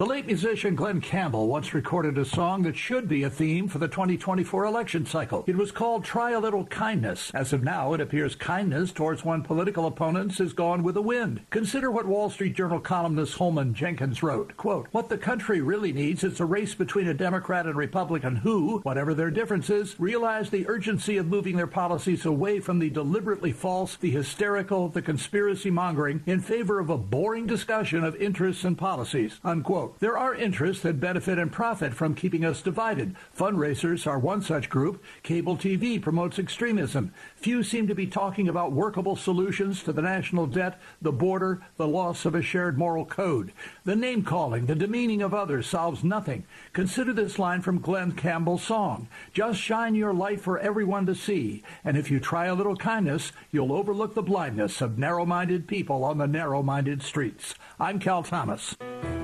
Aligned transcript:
The 0.00 0.06
late 0.06 0.24
musician 0.24 0.76
Glen 0.76 1.02
Campbell 1.02 1.46
once 1.46 1.74
recorded 1.74 2.16
a 2.16 2.24
song 2.24 2.62
that 2.62 2.74
should 2.74 3.06
be 3.06 3.22
a 3.22 3.28
theme 3.28 3.68
for 3.68 3.76
the 3.76 3.86
2024 3.86 4.64
election 4.64 5.04
cycle. 5.04 5.44
It 5.46 5.58
was 5.58 5.72
called 5.72 6.06
Try 6.06 6.30
a 6.30 6.40
Little 6.40 6.64
Kindness. 6.64 7.30
As 7.34 7.52
of 7.52 7.62
now, 7.62 7.92
it 7.92 8.00
appears 8.00 8.34
kindness 8.34 8.92
towards 8.92 9.26
one 9.26 9.42
political 9.42 9.84
opponent 9.84 10.38
has 10.38 10.54
gone 10.54 10.82
with 10.82 10.94
the 10.94 11.02
wind. 11.02 11.42
Consider 11.50 11.90
what 11.90 12.06
Wall 12.06 12.30
Street 12.30 12.56
Journal 12.56 12.80
columnist 12.80 13.34
Holman 13.34 13.74
Jenkins 13.74 14.22
wrote. 14.22 14.56
Quote, 14.56 14.88
What 14.90 15.10
the 15.10 15.18
country 15.18 15.60
really 15.60 15.92
needs 15.92 16.24
is 16.24 16.40
a 16.40 16.46
race 16.46 16.74
between 16.74 17.06
a 17.06 17.12
Democrat 17.12 17.66
and 17.66 17.76
Republican 17.76 18.36
who, 18.36 18.78
whatever 18.78 19.12
their 19.12 19.30
differences, 19.30 19.96
realize 20.00 20.48
the 20.48 20.66
urgency 20.66 21.18
of 21.18 21.26
moving 21.26 21.58
their 21.58 21.66
policies 21.66 22.24
away 22.24 22.58
from 22.58 22.78
the 22.78 22.88
deliberately 22.88 23.52
false, 23.52 23.96
the 23.96 24.10
hysterical, 24.10 24.88
the 24.88 25.02
conspiracy 25.02 25.70
mongering 25.70 26.22
in 26.24 26.40
favor 26.40 26.80
of 26.80 26.88
a 26.88 26.96
boring 26.96 27.46
discussion 27.46 28.02
of 28.02 28.16
interests 28.16 28.64
and 28.64 28.78
policies. 28.78 29.38
Unquote. 29.44 29.89
There 29.98 30.16
are 30.16 30.34
interests 30.34 30.82
that 30.84 31.00
benefit 31.00 31.38
and 31.38 31.50
profit 31.50 31.92
from 31.92 32.14
keeping 32.14 32.44
us 32.44 32.62
divided. 32.62 33.16
Fundraisers 33.36 34.06
are 34.06 34.18
one 34.18 34.42
such 34.42 34.70
group. 34.70 35.02
Cable 35.22 35.56
TV 35.56 36.00
promotes 36.00 36.38
extremism. 36.38 37.12
Few 37.36 37.62
seem 37.62 37.86
to 37.88 37.94
be 37.94 38.06
talking 38.06 38.48
about 38.48 38.72
workable 38.72 39.16
solutions 39.16 39.82
to 39.82 39.92
the 39.92 40.02
national 40.02 40.46
debt, 40.46 40.80
the 41.02 41.12
border, 41.12 41.62
the 41.76 41.88
loss 41.88 42.24
of 42.24 42.34
a 42.34 42.42
shared 42.42 42.78
moral 42.78 43.04
code. 43.04 43.52
The 43.84 43.96
name 43.96 44.22
calling, 44.22 44.66
the 44.66 44.74
demeaning 44.74 45.22
of 45.22 45.34
others 45.34 45.66
solves 45.66 46.04
nothing. 46.04 46.44
Consider 46.72 47.12
this 47.12 47.38
line 47.38 47.60
from 47.60 47.80
Glen 47.80 48.12
Campbell's 48.12 48.62
song 48.62 49.08
Just 49.32 49.60
shine 49.60 49.94
your 49.94 50.14
light 50.14 50.40
for 50.40 50.58
everyone 50.58 51.06
to 51.06 51.14
see. 51.14 51.62
And 51.84 51.96
if 51.96 52.10
you 52.10 52.20
try 52.20 52.46
a 52.46 52.54
little 52.54 52.76
kindness, 52.76 53.32
you'll 53.50 53.72
overlook 53.72 54.14
the 54.14 54.22
blindness 54.22 54.80
of 54.80 54.98
narrow 54.98 55.26
minded 55.26 55.66
people 55.66 56.04
on 56.04 56.18
the 56.18 56.26
narrow 56.26 56.62
minded 56.62 57.02
streets. 57.02 57.54
I'm 57.78 57.98
Cal 57.98 58.22
Thomas. 58.22 58.76